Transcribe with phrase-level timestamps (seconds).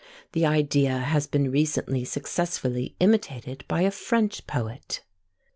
[0.31, 5.03] The idea has been recently successfully imitated by a French poet.